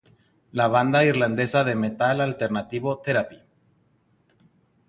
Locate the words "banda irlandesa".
0.75-1.63